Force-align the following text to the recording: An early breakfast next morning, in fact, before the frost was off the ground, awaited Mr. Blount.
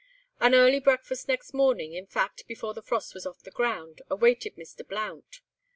An 0.39 0.55
early 0.55 0.79
breakfast 0.79 1.27
next 1.27 1.53
morning, 1.53 1.93
in 1.93 2.07
fact, 2.07 2.47
before 2.47 2.73
the 2.73 2.81
frost 2.81 3.13
was 3.13 3.27
off 3.27 3.43
the 3.43 3.51
ground, 3.51 4.01
awaited 4.09 4.55
Mr. 4.55 4.83
Blount. 4.87 5.41